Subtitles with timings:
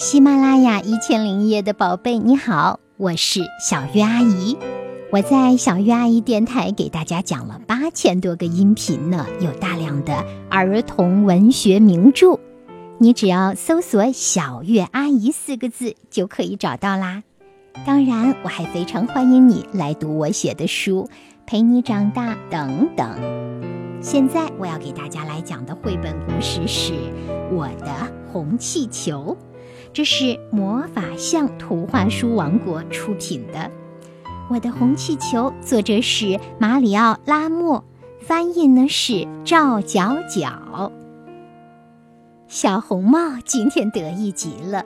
[0.00, 4.56] 喜马拉雅一千零一夜的宝贝，你好，我是小月阿姨。
[5.10, 12.40] 我在小月阿姨电台给大家讲了八千多个音频呢，有大量的儿童文学名著，
[12.96, 17.22] 你只要搜索“小月阿姨”四个字就可以找到啦。
[17.84, 21.10] 当然，我还非常欢迎你来读我写的书，
[21.44, 23.06] 陪你长大等等。
[24.00, 26.94] 现在我要给大家来讲的绘本故事是
[27.52, 29.36] 《我的红气球》。
[29.92, 33.58] 这是魔法象图画书王国出品的
[34.48, 37.84] 《我的红气球》，作者是马里奥·拉莫，
[38.20, 40.92] 翻译呢是赵角角。
[42.46, 44.84] 小红帽今天得意极了，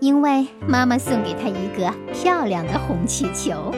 [0.00, 3.72] 因为妈妈送给她一个漂亮的红气球。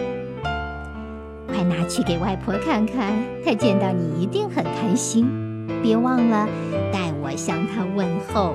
[1.48, 3.12] 快拿去给外婆看看，
[3.45, 5.68] 她见到你一定很开心。
[5.82, 6.48] 别忘了
[6.91, 8.54] 带我向她问候。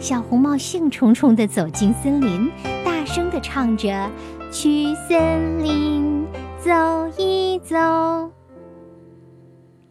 [0.00, 2.50] 小红帽兴冲冲地走进森林，
[2.82, 4.10] 大声地唱着
[4.50, 6.26] ：“去森林
[6.58, 6.72] 走
[7.18, 7.76] 一走。”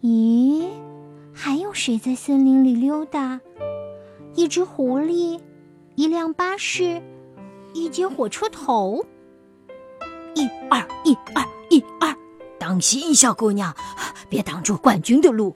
[0.01, 0.65] 咦，
[1.31, 3.39] 还有谁在森林里溜达？
[4.33, 5.39] 一只狐狸，
[5.93, 6.99] 一辆巴士，
[7.73, 9.05] 一节火车头。
[10.33, 12.15] 一二一二一二，
[12.57, 13.75] 当心，小姑娘，
[14.27, 15.55] 别挡住冠军的路。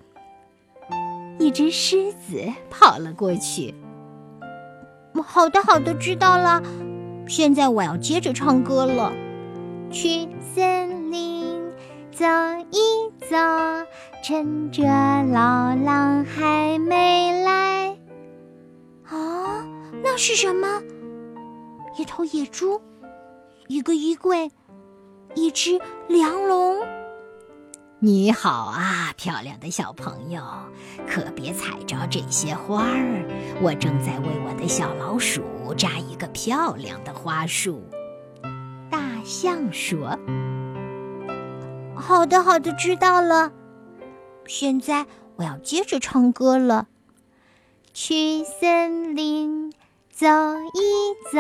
[1.40, 3.74] 一只狮子跑了过去。
[5.28, 6.62] 好的，好的，知道了。
[7.28, 9.12] 现在我要接着唱歌了。
[9.90, 11.62] 去森林
[12.12, 12.26] 走
[12.72, 13.36] 一走，
[14.24, 17.90] 趁着老狼还没来。
[19.06, 19.66] 啊，
[20.04, 20.82] 那是什么？
[21.98, 22.82] 一头野猪，
[23.68, 24.52] 一个衣柜，
[25.36, 26.78] 一只梁龙。
[28.06, 30.44] 你好啊，漂亮的小朋友，
[31.08, 33.26] 可别踩着这些花儿。
[33.62, 37.82] 我正在为我的小老鼠扎一个漂亮的花束。
[38.92, 40.20] 大象说
[41.96, 43.54] ：“好的，好的，知道了。
[44.48, 45.06] 现在
[45.38, 46.88] 我要接着唱歌了。
[47.94, 49.72] 去森林
[50.12, 51.40] 走一走，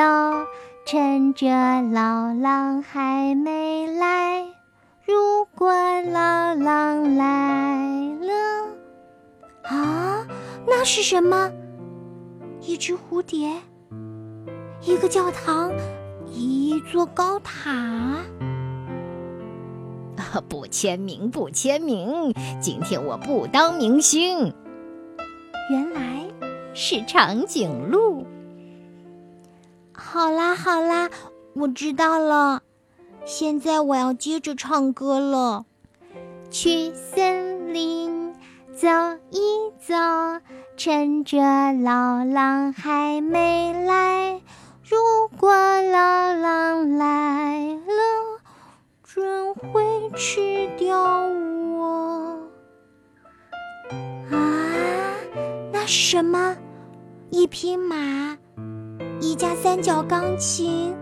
[0.85, 1.49] 趁着
[1.81, 4.45] 老狼还没来。”
[5.05, 5.69] 如果
[6.03, 8.67] 老狼来了，
[9.63, 10.25] 啊，
[10.65, 11.51] 那是什么？
[12.61, 13.51] 一只蝴蝶，
[14.81, 15.73] 一个教堂，
[16.25, 17.69] 一座高塔。
[20.15, 22.33] 啊，不签名，不签名！
[22.61, 24.53] 今天我不当明星。
[25.69, 26.25] 原来
[26.73, 28.25] 是长颈鹿。
[29.91, 31.09] 好啦，好啦，
[31.55, 32.62] 我知道了。
[33.25, 35.65] 现在我要接着唱歌了。
[36.49, 38.33] 去森林
[38.75, 38.87] 走
[39.31, 39.95] 一走，
[40.77, 41.39] 趁着
[41.73, 44.41] 老狼还没来。
[44.83, 44.97] 如
[45.39, 48.41] 果老狼来了，
[49.03, 52.39] 准会吃掉我。
[54.29, 55.15] 啊，
[55.71, 56.55] 那是什么？
[57.31, 58.37] 一匹马，
[59.19, 60.95] 一架三角钢琴。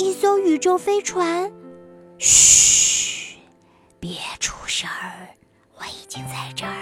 [0.00, 1.52] 一艘宇宙飞船，
[2.16, 3.36] 嘘，
[4.00, 5.28] 别出声儿，
[5.76, 6.72] 我已经在这儿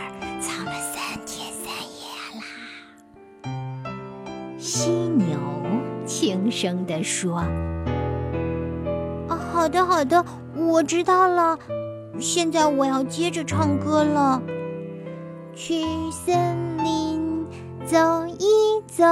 [0.41, 1.67] 藏了三天三
[1.99, 2.07] 夜
[2.39, 3.51] 啦。
[4.57, 5.37] 犀牛
[6.07, 7.39] 轻声地说
[9.29, 10.25] ：“啊，好的，好的，
[10.55, 11.59] 我知道了。
[12.21, 14.41] 现在我要接着唱歌了。
[15.57, 17.45] 去森林
[17.85, 17.99] 走
[18.39, 19.05] 一走。”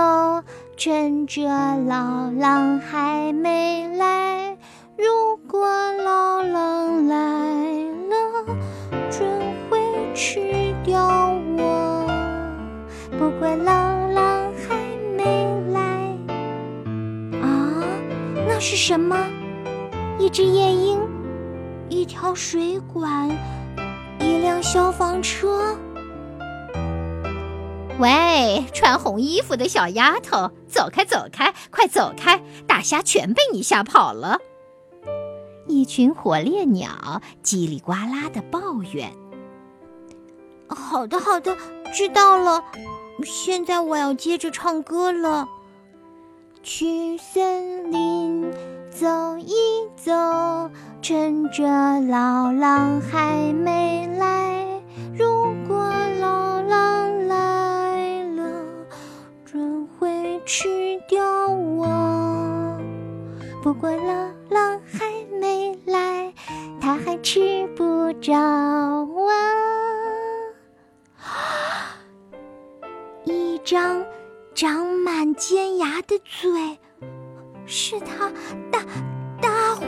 [0.77, 1.49] 趁着
[1.87, 4.55] 老狼还没来，
[4.99, 5.67] 如果
[6.05, 7.17] 老狼来
[8.11, 8.45] 了，
[9.11, 9.27] 准
[9.71, 9.79] 会
[10.15, 12.07] 吃掉我。
[13.19, 13.73] 不过老
[14.09, 14.77] 狼还
[15.17, 15.25] 没
[15.73, 15.81] 来。
[17.41, 17.83] 啊，
[18.47, 19.17] 那是什么？
[20.19, 21.01] 一只夜莺，
[21.89, 23.31] 一条水管，
[24.21, 25.75] 一辆消防车。
[27.99, 32.43] 喂，穿红衣服的小丫头，走开，走开，快走开！
[32.66, 34.39] 大虾全被你吓跑了。
[35.66, 39.10] 一群火烈鸟叽里呱啦的抱怨。
[40.69, 41.57] 好的，好的，
[41.95, 42.63] 知道了。
[43.25, 45.48] 现在我要接着唱歌了。
[46.63, 48.53] 去森林
[48.91, 49.54] 走一
[49.97, 50.13] 走，
[51.01, 51.63] 趁着
[52.01, 53.96] 老狼还没
[73.66, 74.07] 张
[74.54, 76.78] 长满尖牙的嘴，
[77.66, 78.30] 是他，
[78.71, 78.78] 大
[79.42, 79.83] 大灰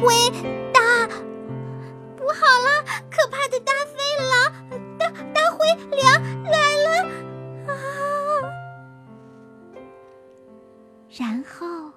[0.00, 0.30] 灰
[0.72, 0.80] 大，
[2.16, 3.98] 不好了，可怕的大灰
[4.30, 4.54] 狼，
[4.96, 6.88] 大大灰狼来了
[7.66, 7.74] 啊！
[11.18, 11.90] 然后，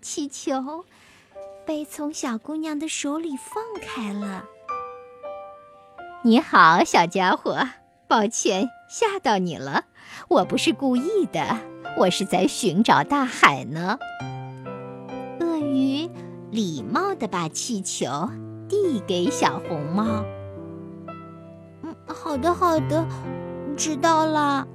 [0.00, 0.86] 气球
[1.66, 4.46] 被从小姑娘的手里放开了。
[6.22, 7.58] 你好，小家伙，
[8.10, 9.84] 抱歉吓到你了。
[10.26, 11.60] 我不是故意的，
[11.96, 13.96] 我是在寻找大海呢。
[15.38, 16.10] 鳄鱼
[16.50, 18.28] 礼貌地把气球
[18.68, 20.24] 递给小红帽。
[21.84, 23.06] 嗯，好的，好的，
[23.76, 24.66] 知道了。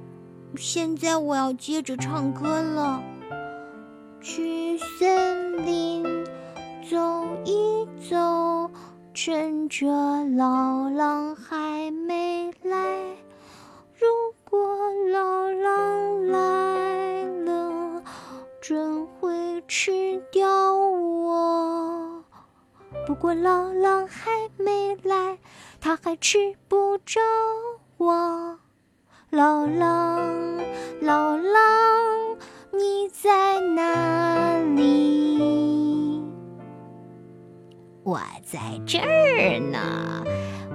[0.56, 3.02] 现在我要接着唱歌了。
[4.22, 6.02] 去森林
[6.90, 6.96] 走
[7.44, 8.70] 一走。
[9.18, 9.86] 趁着
[10.36, 13.16] 老狼还没来，
[14.48, 14.58] 果
[15.10, 18.02] 老狼来了，
[18.60, 22.22] 准会吃掉我。
[23.06, 25.38] 不过老狼还没来，
[25.80, 27.20] 他还吃不着
[27.96, 28.58] 我。
[29.30, 30.62] 老狼，
[31.00, 32.36] 老狼，
[32.72, 36.22] 你在哪里？
[38.04, 40.24] 我在这儿呢，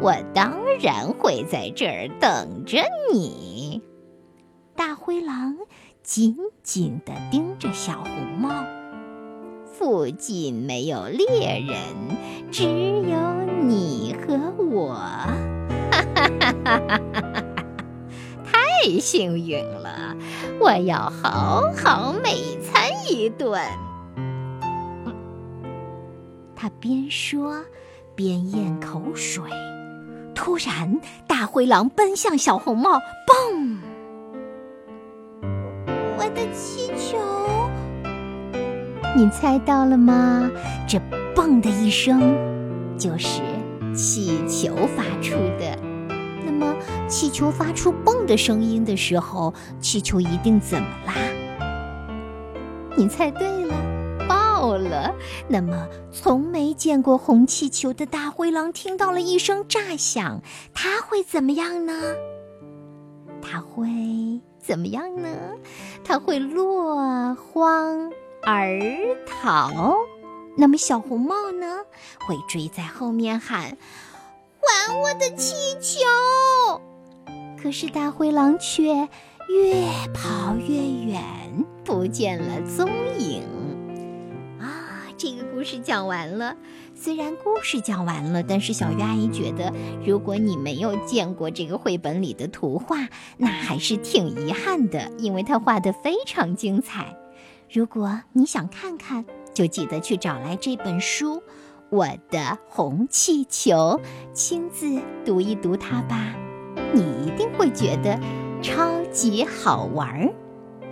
[0.02, 2.84] 我当然会在这儿等着
[3.14, 3.51] 你。
[6.14, 8.50] 紧紧地盯着小红帽，
[9.72, 11.78] 附近没有猎人，
[12.52, 14.94] 只有你和我。
[14.94, 15.32] 哈
[16.14, 17.44] 哈哈哈哈哈！
[18.44, 20.18] 太幸运了，
[20.60, 23.62] 我要好好美餐一顿。
[26.54, 27.64] 他边说，
[28.16, 29.46] 边咽口水。
[30.36, 33.78] 突然，大灰狼奔向小红帽，嘣！
[39.22, 40.50] 你猜到了吗？
[40.88, 41.00] 这
[41.38, 42.36] “嘣”的一声，
[42.98, 43.40] 就是
[43.96, 45.78] 气球发出的。
[46.44, 46.76] 那么，
[47.08, 51.14] 气球发出“嘣”的声音的时候，气球一定怎么啦？
[52.98, 53.76] 你猜对了。
[54.28, 55.14] 爆了！
[55.48, 60.42] 那么，从没见过红气球的大灰狼听到了一声炸响，
[60.74, 61.94] 它会怎么样呢？
[63.40, 63.86] 它会
[64.58, 65.30] 怎么样呢？
[66.04, 68.12] 它会落荒
[68.44, 68.80] 而
[69.26, 69.96] 逃。
[70.58, 71.78] 那么，小红帽呢？
[72.28, 73.78] 会追在后面喊
[74.60, 76.02] ：“还我的气球！”
[77.62, 79.08] 可是，大灰狼却
[79.48, 80.76] 越跑越
[81.10, 81.24] 远，
[81.86, 83.44] 不见了踪影。
[84.60, 86.58] 啊这个故事讲完了，
[86.96, 89.72] 虽然故事讲完了，但是小鱼阿姨觉得，
[90.06, 93.08] 如果你没有见过这个绘本里的图画，
[93.38, 97.16] 那还是挺遗憾的，因为它画的非常精彩。
[97.74, 99.24] 如果你想看看，
[99.54, 101.36] 就记得去找来这本书
[101.90, 103.74] 《我的红气球》，
[104.34, 106.36] 亲自读一读它吧，
[106.94, 108.20] 你一定会觉得
[108.62, 110.34] 超级好玩儿。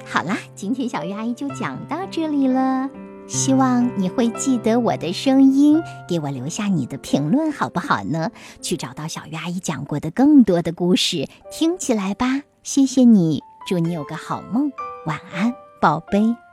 [0.06, 2.90] 好啦，今天小鱼阿姨就讲到这里了。
[3.28, 8.32] 希望你会记得我的声音，给我留下你的评论，好不好呢？
[8.62, 12.44] 去找到小鱼阿姨讲过的更多的故事，听起来吧。
[12.64, 14.72] 谢谢你，祝你有个好梦，
[15.06, 16.49] 晚安，宝贝。